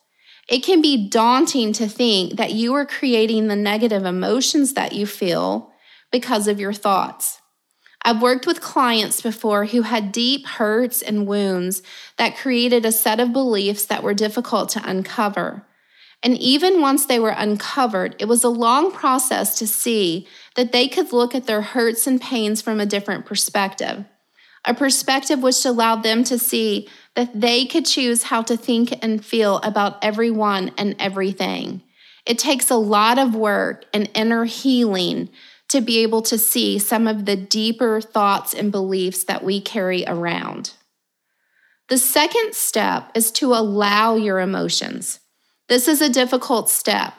It 0.48 0.60
can 0.62 0.80
be 0.80 1.08
daunting 1.08 1.72
to 1.74 1.88
think 1.88 2.36
that 2.36 2.52
you 2.52 2.72
are 2.74 2.86
creating 2.86 3.48
the 3.48 3.56
negative 3.56 4.04
emotions 4.06 4.74
that 4.74 4.92
you 4.92 5.04
feel 5.04 5.72
because 6.16 6.48
of 6.48 6.58
your 6.58 6.72
thoughts. 6.72 7.42
I've 8.00 8.22
worked 8.22 8.46
with 8.46 8.62
clients 8.62 9.20
before 9.20 9.66
who 9.66 9.82
had 9.82 10.12
deep 10.12 10.46
hurts 10.46 11.02
and 11.02 11.26
wounds 11.26 11.82
that 12.16 12.38
created 12.38 12.86
a 12.86 12.92
set 12.92 13.20
of 13.20 13.34
beliefs 13.34 13.84
that 13.84 14.02
were 14.02 14.14
difficult 14.14 14.70
to 14.70 14.88
uncover. 14.88 15.66
And 16.22 16.38
even 16.38 16.80
once 16.80 17.04
they 17.04 17.18
were 17.18 17.34
uncovered, 17.36 18.16
it 18.18 18.24
was 18.24 18.42
a 18.42 18.48
long 18.48 18.92
process 18.92 19.58
to 19.58 19.66
see 19.66 20.26
that 20.54 20.72
they 20.72 20.88
could 20.88 21.12
look 21.12 21.34
at 21.34 21.46
their 21.46 21.60
hurts 21.60 22.06
and 22.06 22.18
pains 22.18 22.62
from 22.62 22.80
a 22.80 22.86
different 22.86 23.26
perspective, 23.26 24.06
a 24.64 24.72
perspective 24.72 25.42
which 25.42 25.66
allowed 25.66 26.02
them 26.02 26.24
to 26.24 26.38
see 26.38 26.88
that 27.14 27.38
they 27.38 27.66
could 27.66 27.84
choose 27.84 28.22
how 28.22 28.40
to 28.40 28.56
think 28.56 29.04
and 29.04 29.22
feel 29.22 29.58
about 29.58 30.02
everyone 30.02 30.72
and 30.78 30.96
everything. 30.98 31.82
It 32.24 32.38
takes 32.38 32.70
a 32.70 32.76
lot 32.76 33.18
of 33.18 33.34
work 33.34 33.84
and 33.92 34.08
inner 34.14 34.44
healing 34.46 35.28
to 35.76 35.82
be 35.82 35.98
able 35.98 36.22
to 36.22 36.38
see 36.38 36.78
some 36.78 37.06
of 37.06 37.26
the 37.26 37.36
deeper 37.36 38.00
thoughts 38.00 38.54
and 38.54 38.72
beliefs 38.72 39.24
that 39.24 39.44
we 39.44 39.60
carry 39.60 40.04
around. 40.06 40.72
The 41.90 41.98
second 41.98 42.54
step 42.54 43.10
is 43.14 43.30
to 43.32 43.52
allow 43.52 44.16
your 44.16 44.40
emotions. 44.40 45.20
This 45.68 45.86
is 45.86 46.00
a 46.00 46.08
difficult 46.08 46.70
step. 46.70 47.12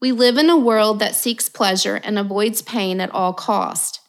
We 0.00 0.10
live 0.10 0.38
in 0.38 0.48
a 0.48 0.56
world 0.56 1.00
that 1.00 1.14
seeks 1.14 1.50
pleasure 1.50 1.96
and 1.96 2.18
avoids 2.18 2.62
pain 2.62 2.98
at 2.98 3.10
all 3.10 3.34
cost. 3.34 4.00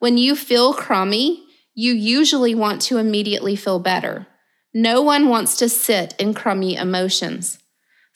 When 0.00 0.18
you 0.18 0.34
feel 0.34 0.74
crummy, 0.74 1.46
you 1.74 1.92
usually 1.92 2.56
want 2.56 2.82
to 2.82 2.98
immediately 2.98 3.54
feel 3.54 3.78
better. 3.78 4.26
No 4.74 5.00
one 5.00 5.28
wants 5.28 5.56
to 5.58 5.68
sit 5.68 6.14
in 6.18 6.34
crummy 6.34 6.74
emotions. 6.74 7.58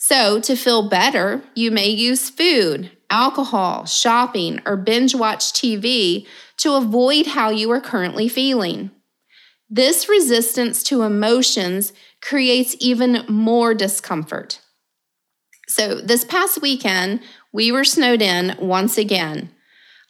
So, 0.04 0.40
to 0.40 0.56
feel 0.56 0.88
better, 0.88 1.44
you 1.54 1.70
may 1.70 1.86
use 1.86 2.28
food, 2.28 2.90
alcohol, 3.08 3.86
shopping, 3.86 4.58
or 4.66 4.76
binge 4.76 5.14
watch 5.14 5.52
TV 5.52 6.26
to 6.56 6.74
avoid 6.74 7.28
how 7.28 7.50
you 7.50 7.70
are 7.70 7.80
currently 7.80 8.26
feeling. 8.26 8.90
This 9.70 10.08
resistance 10.08 10.82
to 10.82 11.02
emotions 11.02 11.92
creates 12.20 12.74
even 12.80 13.24
more 13.28 13.74
discomfort. 13.74 14.58
So, 15.68 16.00
this 16.00 16.24
past 16.24 16.60
weekend, 16.60 17.20
we 17.52 17.70
were 17.70 17.84
snowed 17.84 18.22
in 18.22 18.56
once 18.58 18.98
again. 18.98 19.50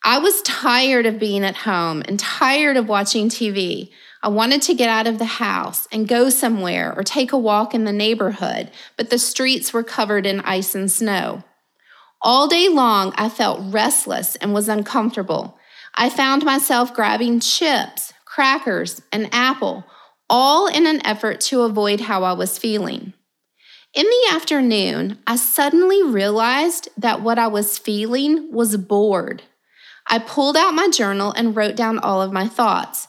I 0.02 0.16
was 0.20 0.40
tired 0.40 1.04
of 1.04 1.18
being 1.18 1.44
at 1.44 1.68
home 1.68 2.02
and 2.08 2.18
tired 2.18 2.78
of 2.78 2.88
watching 2.88 3.28
TV. 3.28 3.90
I 4.22 4.28
wanted 4.28 4.62
to 4.62 4.74
get 4.74 4.88
out 4.88 5.08
of 5.08 5.18
the 5.18 5.24
house 5.24 5.88
and 5.90 6.06
go 6.06 6.30
somewhere 6.30 6.94
or 6.96 7.02
take 7.02 7.32
a 7.32 7.38
walk 7.38 7.74
in 7.74 7.84
the 7.84 7.92
neighborhood, 7.92 8.70
but 8.96 9.10
the 9.10 9.18
streets 9.18 9.72
were 9.72 9.82
covered 9.82 10.26
in 10.26 10.40
ice 10.40 10.76
and 10.76 10.90
snow. 10.90 11.42
All 12.20 12.46
day 12.46 12.68
long, 12.68 13.12
I 13.16 13.28
felt 13.28 13.72
restless 13.72 14.36
and 14.36 14.54
was 14.54 14.68
uncomfortable. 14.68 15.58
I 15.96 16.08
found 16.08 16.44
myself 16.44 16.94
grabbing 16.94 17.40
chips, 17.40 18.12
crackers, 18.24 19.02
and 19.10 19.28
apple, 19.32 19.84
all 20.30 20.68
in 20.68 20.86
an 20.86 21.04
effort 21.04 21.40
to 21.40 21.62
avoid 21.62 22.02
how 22.02 22.22
I 22.22 22.32
was 22.32 22.58
feeling. 22.58 23.12
In 23.92 24.04
the 24.04 24.34
afternoon, 24.34 25.18
I 25.26 25.36
suddenly 25.36 26.02
realized 26.02 26.88
that 26.96 27.22
what 27.22 27.38
I 27.38 27.48
was 27.48 27.76
feeling 27.76 28.52
was 28.52 28.76
bored. 28.76 29.42
I 30.08 30.20
pulled 30.20 30.56
out 30.56 30.74
my 30.74 30.88
journal 30.88 31.32
and 31.32 31.56
wrote 31.56 31.76
down 31.76 31.98
all 31.98 32.22
of 32.22 32.32
my 32.32 32.46
thoughts. 32.46 33.08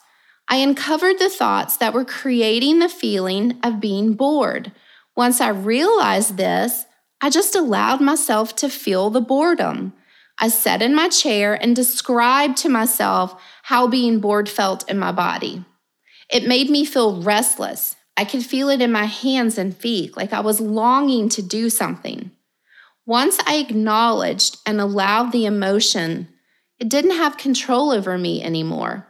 I 0.50 0.58
uncovered 0.58 1.20
the 1.20 1.30
thoughts 1.30 1.78
that 1.78 1.94
were 1.94 2.06
creating 2.06 2.80
the 2.80 2.90
feeling 2.90 3.60
of 3.64 3.80
being 3.80 4.14
bored. 4.14 4.72
Once 5.16 5.42
I 5.42 5.50
realized 5.50 6.38
this, 6.38 6.86
I 7.22 7.30
just 7.30 7.56
allowed 7.56 8.02
myself 8.02 8.56
to 8.58 8.70
feel 8.70 9.10
the 9.10 9.22
boredom. 9.22 9.94
I 10.40 10.50
sat 10.50 10.82
in 10.82 10.96
my 10.96 11.10
chair 11.10 11.54
and 11.54 11.76
described 11.76 12.58
to 12.58 12.70
myself 12.70 13.42
how 13.64 13.88
being 13.88 14.20
bored 14.20 14.50
felt 14.50 14.90
in 14.90 15.00
my 15.00 15.12
body. 15.12 15.64
It 16.30 16.48
made 16.48 16.70
me 16.70 16.86
feel 16.86 17.22
restless, 17.22 17.96
I 18.16 18.26
could 18.26 18.46
feel 18.46 18.70
it 18.70 18.82
in 18.82 18.92
my 18.92 19.06
hands 19.06 19.58
and 19.58 19.76
feet, 19.76 20.16
like 20.16 20.34
I 20.34 20.40
was 20.40 20.62
longing 20.62 21.30
to 21.30 21.42
do 21.42 21.70
something. 21.70 22.32
Once 23.06 23.38
I 23.46 23.58
acknowledged 23.58 24.58
and 24.66 24.80
allowed 24.80 25.32
the 25.32 25.46
emotion, 25.46 26.30
it 26.80 26.90
didn't 26.90 27.18
have 27.18 27.38
control 27.38 27.92
over 27.92 28.18
me 28.18 28.44
anymore. 28.44 29.08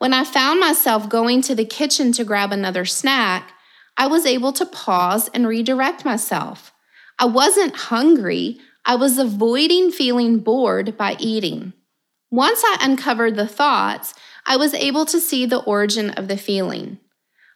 When 0.00 0.14
I 0.14 0.24
found 0.24 0.58
myself 0.60 1.10
going 1.10 1.42
to 1.42 1.54
the 1.54 1.66
kitchen 1.66 2.10
to 2.12 2.24
grab 2.24 2.52
another 2.52 2.86
snack, 2.86 3.52
I 3.98 4.06
was 4.06 4.24
able 4.24 4.50
to 4.54 4.64
pause 4.64 5.28
and 5.34 5.46
redirect 5.46 6.06
myself. 6.06 6.72
I 7.18 7.26
wasn't 7.26 7.76
hungry, 7.76 8.60
I 8.86 8.94
was 8.94 9.18
avoiding 9.18 9.90
feeling 9.90 10.38
bored 10.38 10.96
by 10.96 11.16
eating. 11.18 11.74
Once 12.30 12.62
I 12.64 12.78
uncovered 12.80 13.36
the 13.36 13.46
thoughts, 13.46 14.14
I 14.46 14.56
was 14.56 14.72
able 14.72 15.04
to 15.04 15.20
see 15.20 15.44
the 15.44 15.62
origin 15.64 16.08
of 16.12 16.28
the 16.28 16.38
feeling. 16.38 16.98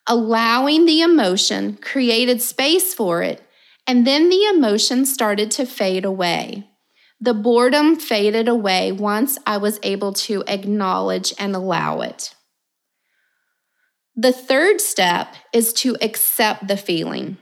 Allowing 0.07 0.85
the 0.85 1.01
emotion 1.01 1.79
created 1.79 2.43
space 2.43 2.93
for 2.93 3.23
it, 3.23 3.41
and 3.87 4.07
then 4.07 4.29
the 4.29 4.45
emotion 4.55 5.07
started 5.07 5.51
to 5.53 5.65
fade 5.65 6.05
away. 6.05 6.69
The 7.21 7.35
boredom 7.35 7.97
faded 7.97 8.49
away 8.49 8.93
once 8.93 9.39
I 9.47 9.57
was 9.57 9.81
able 9.83 10.13
to 10.15 10.45
acknowledge 10.47 11.33
and 11.39 11.55
allow 11.55 12.01
it. 12.01 12.35
The 14.17 14.33
third 14.33 14.81
step 14.81 15.35
is 15.53 15.73
to 15.75 15.97
accept 16.01 16.69
the 16.69 16.77
feeling. 16.77 17.37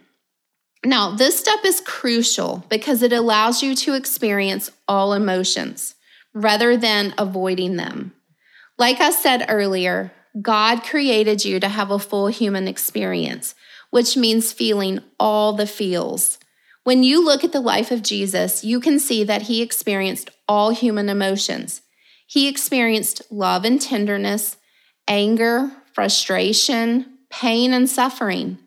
Now, 0.85 1.15
this 1.15 1.39
step 1.39 1.65
is 1.65 1.81
crucial 1.81 2.65
because 2.69 3.03
it 3.03 3.13
allows 3.13 3.63
you 3.63 3.75
to 3.77 3.95
experience 3.95 4.71
all 4.89 5.13
emotions 5.13 5.95
rather 6.35 6.77
than 6.77 7.15
avoiding 7.19 7.77
them. 7.77 8.15
Like 8.79 9.01
I 9.01 9.11
said 9.11 9.47
earlier, 9.49 10.13
God 10.41 10.83
created 10.83 11.45
you 11.45 11.61
to 11.61 11.69
have 11.69 11.91
a 11.91 11.99
full 11.99 12.29
human 12.29 12.67
experience, 12.67 13.55
which 13.91 14.17
means 14.17 14.53
feeling 14.53 15.01
all 15.21 15.53
the 15.53 15.67
feels. 15.67 16.39
When 16.85 17.05
you 17.05 17.25
look 17.25 17.45
at 17.45 17.53
the 17.53 17.61
life 17.61 17.91
of 17.93 18.03
Jesus, 18.03 18.65
you 18.65 18.81
can 18.81 18.99
see 18.99 19.23
that 19.25 19.43
he 19.43 19.63
experienced 19.63 20.31
all 20.49 20.71
human 20.71 21.09
emotions. 21.09 21.83
He 22.27 22.49
experienced 22.49 23.23
love 23.31 23.65
and 23.65 23.81
tenderness, 23.81 24.57
anger, 25.07 25.71
frustration, 25.95 27.19
pain, 27.31 27.73
and 27.73 27.89
suffering. 27.89 28.59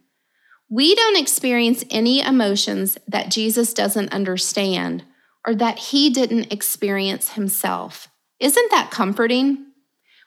We 0.70 0.96
don't 0.96 1.20
experience 1.20 1.84
any 1.92 2.22
emotions 2.22 2.98
that 3.08 3.30
Jesus 3.30 3.74
doesn't 3.74 4.14
understand 4.14 5.04
or 5.46 5.54
that 5.56 5.78
he 5.78 6.10
didn't 6.10 6.54
experience 6.54 7.34
himself. 7.34 8.08
Isn't 8.40 8.72
that 8.72 8.92
comforting? 8.92 9.66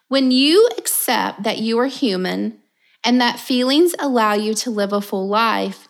When 0.09 0.31
you 0.31 0.69
accept 0.79 1.43
that 1.43 1.59
you 1.59 1.79
are 1.79 1.87
human 1.87 2.59
and 3.03 3.21
that 3.21 3.41
feelings 3.41 3.95
allow 3.99 4.35
you 4.35 4.55
to 4.55 4.71
live 4.71 4.93
a 4.93 5.01
full 5.01 5.29
life, 5.29 5.89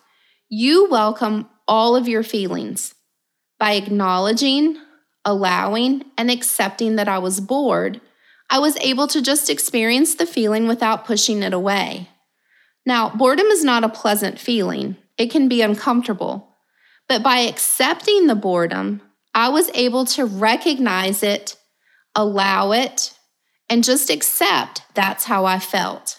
you 0.49 0.89
welcome 0.89 1.47
all 1.69 1.95
of 1.95 2.07
your 2.09 2.23
feelings. 2.23 2.95
By 3.59 3.73
acknowledging, 3.73 4.77
allowing, 5.23 6.03
and 6.17 6.29
accepting 6.29 6.97
that 6.97 7.07
I 7.07 7.19
was 7.19 7.39
bored, 7.39 8.01
I 8.49 8.59
was 8.59 8.75
able 8.77 9.07
to 9.07 9.21
just 9.21 9.49
experience 9.49 10.15
the 10.15 10.25
feeling 10.25 10.67
without 10.67 11.05
pushing 11.05 11.43
it 11.43 11.53
away. 11.53 12.09
Now, 12.85 13.09
boredom 13.09 13.45
is 13.47 13.63
not 13.63 13.83
a 13.83 13.89
pleasant 13.89 14.39
feeling, 14.39 14.97
it 15.17 15.29
can 15.29 15.47
be 15.47 15.61
uncomfortable. 15.61 16.55
But 17.07 17.23
by 17.23 17.39
accepting 17.39 18.27
the 18.27 18.35
boredom, 18.35 19.01
I 19.33 19.49
was 19.49 19.69
able 19.73 20.05
to 20.05 20.25
recognize 20.25 21.23
it, 21.23 21.55
allow 22.15 22.71
it, 22.71 23.13
and 23.69 23.83
just 23.83 24.09
accept 24.09 24.81
that's 24.95 25.25
how 25.25 25.45
I 25.45 25.59
felt. 25.59 26.18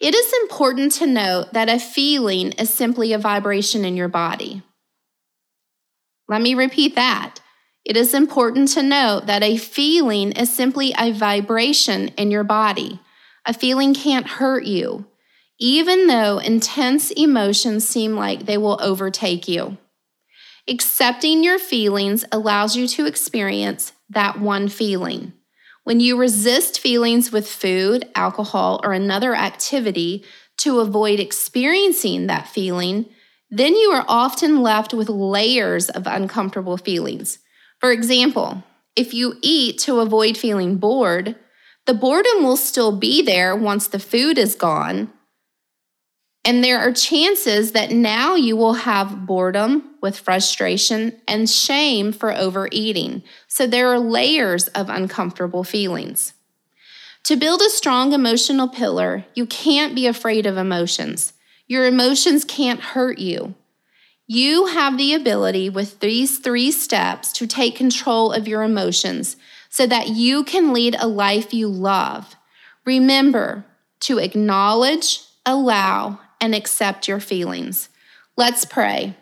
It 0.00 0.14
is 0.14 0.32
important 0.42 0.92
to 0.92 1.06
note 1.06 1.52
that 1.52 1.68
a 1.68 1.78
feeling 1.78 2.52
is 2.52 2.72
simply 2.72 3.12
a 3.12 3.18
vibration 3.18 3.84
in 3.84 3.96
your 3.96 4.08
body. 4.08 4.62
Let 6.28 6.42
me 6.42 6.54
repeat 6.54 6.94
that. 6.94 7.40
It 7.84 7.96
is 7.96 8.14
important 8.14 8.68
to 8.68 8.82
note 8.82 9.26
that 9.26 9.42
a 9.42 9.56
feeling 9.56 10.32
is 10.32 10.54
simply 10.54 10.94
a 10.98 11.12
vibration 11.12 12.08
in 12.16 12.30
your 12.30 12.44
body. 12.44 12.98
A 13.46 13.52
feeling 13.52 13.92
can't 13.92 14.26
hurt 14.26 14.64
you, 14.64 15.06
even 15.60 16.06
though 16.06 16.38
intense 16.38 17.10
emotions 17.10 17.86
seem 17.86 18.16
like 18.16 18.46
they 18.46 18.56
will 18.56 18.78
overtake 18.80 19.46
you. 19.46 19.76
Accepting 20.66 21.44
your 21.44 21.58
feelings 21.58 22.24
allows 22.32 22.74
you 22.74 22.88
to 22.88 23.04
experience 23.04 23.92
that 24.08 24.40
one 24.40 24.68
feeling. 24.68 25.34
When 25.84 26.00
you 26.00 26.16
resist 26.16 26.80
feelings 26.80 27.30
with 27.30 27.46
food, 27.46 28.08
alcohol, 28.14 28.80
or 28.82 28.92
another 28.92 29.34
activity, 29.34 30.24
to 30.58 30.80
avoid 30.80 31.20
experiencing 31.20 32.26
that 32.26 32.48
feeling, 32.48 33.06
then 33.50 33.74
you 33.74 33.90
are 33.90 34.04
often 34.08 34.62
left 34.62 34.94
with 34.94 35.08
layers 35.08 35.90
of 35.90 36.06
uncomfortable 36.06 36.76
feelings. 36.76 37.38
For 37.80 37.92
example, 37.92 38.64
if 38.96 39.12
you 39.12 39.34
eat 39.42 39.78
to 39.80 40.00
avoid 40.00 40.38
feeling 40.38 40.76
bored, 40.78 41.36
the 41.86 41.94
boredom 41.94 42.42
will 42.42 42.56
still 42.56 42.96
be 42.96 43.20
there 43.20 43.54
once 43.54 43.86
the 43.86 43.98
food 43.98 44.38
is 44.38 44.54
gone. 44.54 45.12
And 46.44 46.62
there 46.62 46.78
are 46.78 46.92
chances 46.92 47.72
that 47.72 47.90
now 47.90 48.34
you 48.34 48.54
will 48.54 48.74
have 48.74 49.24
boredom 49.26 49.94
with 50.02 50.18
frustration 50.18 51.18
and 51.26 51.48
shame 51.48 52.12
for 52.12 52.36
overeating. 52.36 53.22
So 53.48 53.66
there 53.66 53.88
are 53.88 53.98
layers 53.98 54.68
of 54.68 54.90
uncomfortable 54.90 55.64
feelings. 55.64 56.34
To 57.24 57.36
build 57.36 57.62
a 57.62 57.70
strong 57.70 58.12
emotional 58.12 58.68
pillar, 58.68 59.24
you 59.34 59.46
can't 59.46 59.94
be 59.94 60.06
afraid 60.06 60.44
of 60.44 60.58
emotions. 60.58 61.32
Your 61.66 61.86
emotions 61.86 62.44
can't 62.44 62.80
hurt 62.80 63.18
you. 63.18 63.54
You 64.26 64.66
have 64.66 64.98
the 64.98 65.14
ability 65.14 65.70
with 65.70 66.00
these 66.00 66.38
three 66.38 66.70
steps 66.70 67.32
to 67.34 67.46
take 67.46 67.76
control 67.76 68.32
of 68.32 68.46
your 68.46 68.62
emotions 68.62 69.36
so 69.70 69.86
that 69.86 70.08
you 70.08 70.44
can 70.44 70.74
lead 70.74 70.96
a 70.98 71.08
life 71.08 71.54
you 71.54 71.68
love. 71.68 72.36
Remember 72.84 73.64
to 74.00 74.18
acknowledge, 74.18 75.20
allow, 75.46 76.20
and 76.44 76.54
accept 76.54 77.08
your 77.08 77.20
feelings. 77.20 77.88
Let's 78.36 78.66
pray. 78.66 79.16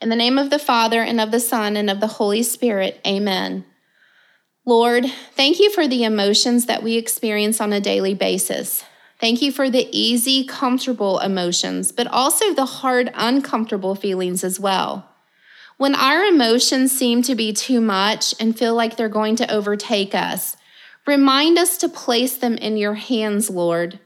In 0.00 0.08
the 0.08 0.14
name 0.14 0.38
of 0.38 0.50
the 0.50 0.58
Father, 0.60 1.02
and 1.02 1.20
of 1.20 1.32
the 1.32 1.40
Son, 1.40 1.76
and 1.76 1.90
of 1.90 1.98
the 1.98 2.06
Holy 2.06 2.44
Spirit, 2.44 3.00
amen. 3.04 3.64
Lord, 4.64 5.04
thank 5.32 5.58
you 5.58 5.72
for 5.72 5.88
the 5.88 6.04
emotions 6.04 6.66
that 6.66 6.84
we 6.84 6.96
experience 6.96 7.60
on 7.60 7.72
a 7.72 7.80
daily 7.80 8.14
basis. 8.14 8.84
Thank 9.20 9.42
you 9.42 9.50
for 9.50 9.68
the 9.68 9.88
easy, 9.90 10.44
comfortable 10.44 11.18
emotions, 11.18 11.90
but 11.90 12.06
also 12.06 12.54
the 12.54 12.66
hard, 12.66 13.10
uncomfortable 13.14 13.96
feelings 13.96 14.44
as 14.44 14.60
well. 14.60 15.10
When 15.76 15.96
our 15.96 16.22
emotions 16.22 16.96
seem 16.96 17.22
to 17.22 17.34
be 17.34 17.52
too 17.52 17.80
much 17.80 18.32
and 18.38 18.56
feel 18.56 18.76
like 18.76 18.96
they're 18.96 19.08
going 19.08 19.34
to 19.36 19.52
overtake 19.52 20.14
us, 20.14 20.56
remind 21.04 21.58
us 21.58 21.78
to 21.78 21.88
place 21.88 22.36
them 22.36 22.54
in 22.54 22.76
your 22.76 22.94
hands, 22.94 23.50
Lord. 23.50 23.98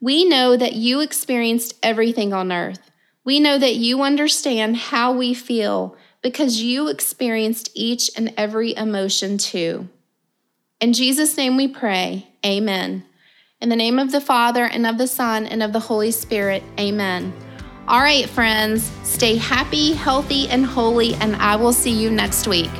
We 0.00 0.24
know 0.24 0.56
that 0.56 0.74
you 0.74 1.00
experienced 1.00 1.74
everything 1.82 2.32
on 2.32 2.52
earth. 2.52 2.90
We 3.24 3.40
know 3.40 3.58
that 3.58 3.74
you 3.74 4.02
understand 4.02 4.76
how 4.76 5.12
we 5.12 5.34
feel 5.34 5.96
because 6.22 6.62
you 6.62 6.88
experienced 6.88 7.70
each 7.74 8.10
and 8.16 8.32
every 8.36 8.76
emotion 8.76 9.38
too. 9.38 9.88
In 10.80 10.92
Jesus' 10.92 11.36
name 11.36 11.56
we 11.56 11.68
pray, 11.68 12.28
Amen. 12.46 13.04
In 13.60 13.68
the 13.68 13.76
name 13.76 13.98
of 13.98 14.12
the 14.12 14.20
Father, 14.20 14.64
and 14.64 14.86
of 14.86 14.98
the 14.98 15.08
Son, 15.08 15.44
and 15.44 15.64
of 15.64 15.72
the 15.72 15.80
Holy 15.80 16.12
Spirit, 16.12 16.62
amen. 16.78 17.32
All 17.88 17.98
right, 17.98 18.28
friends, 18.28 18.88
stay 19.02 19.36
happy, 19.36 19.92
healthy, 19.94 20.48
and 20.48 20.64
holy, 20.64 21.14
and 21.14 21.34
I 21.36 21.56
will 21.56 21.72
see 21.72 21.90
you 21.90 22.08
next 22.08 22.46
week. 22.46 22.70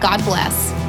God 0.00 0.24
bless. 0.24 0.83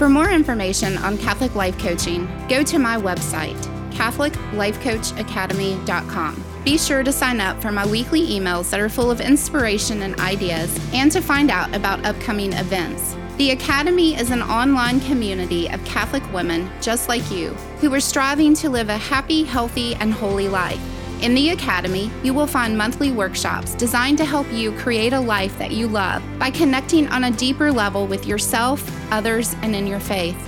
For 0.00 0.08
more 0.08 0.30
information 0.30 0.96
on 0.96 1.18
Catholic 1.18 1.54
Life 1.54 1.78
Coaching, 1.78 2.26
go 2.48 2.62
to 2.62 2.78
my 2.78 2.96
website, 2.96 3.60
CatholicLifeCoachAcademy.com. 3.90 6.44
Be 6.64 6.78
sure 6.78 7.02
to 7.02 7.12
sign 7.12 7.38
up 7.38 7.60
for 7.60 7.70
my 7.70 7.86
weekly 7.86 8.26
emails 8.26 8.70
that 8.70 8.80
are 8.80 8.88
full 8.88 9.10
of 9.10 9.20
inspiration 9.20 10.00
and 10.00 10.18
ideas, 10.18 10.74
and 10.94 11.12
to 11.12 11.20
find 11.20 11.50
out 11.50 11.76
about 11.76 12.02
upcoming 12.06 12.54
events. 12.54 13.14
The 13.36 13.50
Academy 13.50 14.16
is 14.16 14.30
an 14.30 14.40
online 14.40 15.00
community 15.00 15.68
of 15.68 15.84
Catholic 15.84 16.22
women 16.32 16.70
just 16.80 17.10
like 17.10 17.30
you 17.30 17.50
who 17.82 17.92
are 17.92 18.00
striving 18.00 18.54
to 18.54 18.70
live 18.70 18.88
a 18.88 18.96
happy, 18.96 19.44
healthy, 19.44 19.96
and 19.96 20.14
holy 20.14 20.48
life. 20.48 20.80
In 21.22 21.34
the 21.34 21.50
Academy, 21.50 22.10
you 22.22 22.32
will 22.32 22.46
find 22.46 22.78
monthly 22.78 23.12
workshops 23.12 23.74
designed 23.74 24.16
to 24.18 24.24
help 24.24 24.50
you 24.50 24.72
create 24.72 25.12
a 25.12 25.20
life 25.20 25.58
that 25.58 25.70
you 25.70 25.86
love 25.86 26.22
by 26.38 26.50
connecting 26.50 27.06
on 27.08 27.24
a 27.24 27.30
deeper 27.30 27.70
level 27.70 28.06
with 28.06 28.24
yourself, 28.24 28.82
others, 29.12 29.54
and 29.60 29.76
in 29.76 29.86
your 29.86 30.00
faith. 30.00 30.38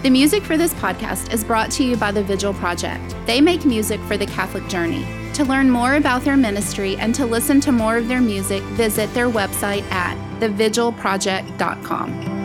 The 0.02 0.10
music 0.10 0.42
for 0.42 0.56
this 0.56 0.74
podcast 0.74 1.32
is 1.32 1.44
brought 1.44 1.70
to 1.72 1.84
you 1.84 1.96
by 1.96 2.10
the 2.10 2.24
Vigil 2.24 2.54
Project. 2.54 3.14
They 3.24 3.40
make 3.40 3.64
music 3.64 4.00
for 4.00 4.16
the 4.16 4.26
Catholic 4.26 4.66
journey. 4.66 5.06
To 5.34 5.44
learn 5.44 5.70
more 5.70 5.94
about 5.94 6.22
their 6.22 6.36
ministry 6.36 6.96
and 6.96 7.14
to 7.14 7.24
listen 7.24 7.60
to 7.60 7.70
more 7.70 7.98
of 7.98 8.08
their 8.08 8.20
music, 8.20 8.64
visit 8.74 9.14
their 9.14 9.28
website 9.28 9.88
at 9.92 10.16
thevigilproject.com. 10.40 12.41